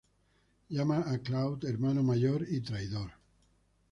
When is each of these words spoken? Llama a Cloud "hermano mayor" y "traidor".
Llama 0.69 1.03
a 1.05 1.19
Cloud 1.21 1.63
"hermano 1.65 2.01
mayor" 2.01 2.43
y 2.49 2.61
"traidor". 2.61 3.11